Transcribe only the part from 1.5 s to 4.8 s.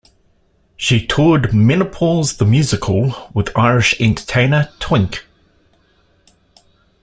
"Menopause the Musical" with Irish entertainer